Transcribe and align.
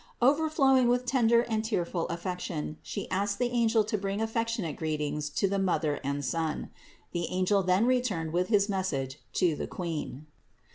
Overflowing 0.19 0.87
with 0.87 1.05
tender 1.05 1.41
and 1.41 1.63
tearful 1.63 2.07
affection, 2.07 2.77
she 2.81 3.07
asked 3.11 3.37
the 3.37 3.51
angel 3.51 3.83
to 3.83 3.99
bring 3.99 4.19
affec 4.19 4.47
tionate 4.47 4.75
greetings 4.77 5.29
to 5.29 5.45
the 5.47 5.57
Son 5.57 5.99
and 6.03 6.17
Mother. 6.23 6.71
The 7.11 7.27
angel 7.29 7.61
then 7.61 7.85
returned 7.85 8.33
with 8.33 8.47
his 8.47 8.67
message 8.67 9.19
to 9.33 9.55
the 9.55 9.67
Queen. 9.67 10.25